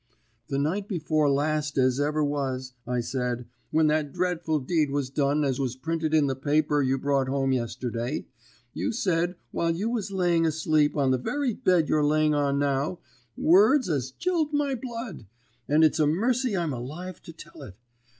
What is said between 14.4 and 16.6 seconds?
my blood, and it's a mercy